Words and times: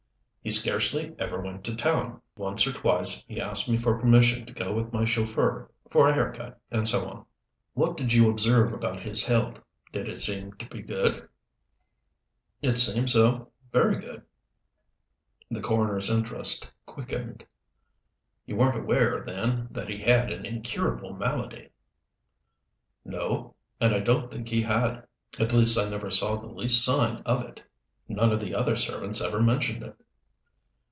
"He 0.43 0.49
scarcely 0.49 1.15
ever 1.19 1.39
went 1.39 1.63
to 1.65 1.75
town. 1.75 2.19
Once 2.35 2.65
or 2.65 2.73
twice 2.73 3.23
he 3.27 3.39
asked 3.39 3.69
me 3.69 3.77
for 3.77 3.99
permission 3.99 4.43
to 4.47 4.53
go 4.53 4.73
with 4.73 4.91
my 4.91 5.05
chauffeur 5.05 5.69
for 5.91 6.07
a 6.07 6.13
hair 6.15 6.33
cut, 6.33 6.59
and 6.71 6.87
so 6.87 7.07
on." 7.07 7.25
"What 7.73 7.95
did 7.95 8.11
you 8.11 8.27
observe 8.27 8.73
about 8.73 9.03
his 9.03 9.23
health? 9.23 9.61
Did 9.93 10.09
it 10.09 10.19
seem 10.19 10.53
to 10.53 10.67
be 10.67 10.81
good?" 10.81 11.29
"It 12.59 12.77
seemed 12.79 13.11
so. 13.11 13.51
Very 13.71 13.97
good." 14.01 14.23
The 15.51 15.61
coroner's 15.61 16.09
interest 16.09 16.71
quickened. 16.87 17.45
"You 18.47 18.55
weren't 18.55 18.79
aware, 18.81 19.23
then, 19.23 19.67
that 19.69 19.89
he 19.89 19.99
had 20.01 20.31
an 20.31 20.47
incurable 20.47 21.13
malady?" 21.13 21.69
"No. 23.05 23.53
And 23.79 23.93
I 23.93 23.99
don't 23.99 24.31
think 24.31 24.49
he 24.49 24.63
had. 24.63 25.05
At 25.37 25.53
least 25.53 25.77
I 25.77 25.87
never 25.87 26.09
saw 26.09 26.35
the 26.37 26.49
least 26.51 26.83
sign 26.83 27.17
of 27.27 27.43
it. 27.43 27.61
None 28.07 28.31
of 28.31 28.39
the 28.39 28.55
other 28.55 28.75
servants 28.75 29.21
ever 29.21 29.39
mentioned 29.39 29.83
it." 29.83 29.95